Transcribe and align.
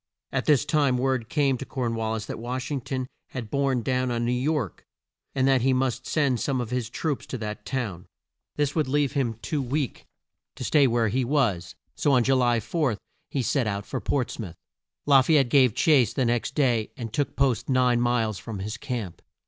At 0.31 0.45
this 0.45 0.65
time 0.65 0.97
word 0.97 1.29
came 1.29 1.59
to 1.59 1.63
Corn 1.63 1.93
wal 1.93 2.13
lis 2.15 2.25
that 2.25 2.39
Wash 2.39 2.71
ing 2.71 2.81
ton 2.81 3.05
had 3.27 3.51
borne 3.51 3.83
down 3.83 4.09
on 4.09 4.25
New 4.25 4.31
York 4.31 4.83
and 5.35 5.47
that 5.47 5.61
he 5.61 5.73
must 5.73 6.07
send 6.07 6.39
some 6.39 6.59
of 6.59 6.71
his 6.71 6.89
troops 6.89 7.27
to 7.27 7.37
that 7.37 7.67
town. 7.67 8.07
This 8.55 8.73
would 8.73 8.87
leave 8.87 9.11
him 9.11 9.35
too 9.43 9.61
weak 9.61 10.07
to 10.55 10.63
stay 10.63 10.87
where 10.87 11.09
he 11.09 11.23
was, 11.23 11.75
so 11.93 12.13
on 12.13 12.23
Ju 12.23 12.33
ly 12.33 12.59
4 12.59 12.97
he 13.29 13.43
set 13.43 13.67
out 13.67 13.85
for 13.85 14.01
Ports 14.01 14.39
mouth. 14.39 14.55
La 15.05 15.21
fay 15.21 15.37
ette 15.37 15.49
gave 15.49 15.75
chase 15.75 16.13
the 16.13 16.25
next 16.25 16.55
day 16.55 16.89
and 16.97 17.13
took 17.13 17.35
post 17.35 17.69
nine 17.69 18.01
miles 18.01 18.39
from 18.39 18.57
his 18.57 18.77
camp. 18.77 19.21